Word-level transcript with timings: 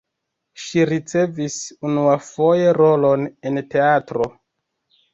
Ŝi 0.61 0.85
ricevis 0.89 1.59
unuafoje 1.91 2.75
rolon 2.81 3.31
en 3.31 3.63
la 3.63 3.67
teatro. 3.79 4.31